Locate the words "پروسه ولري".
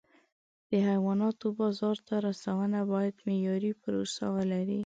3.81-4.79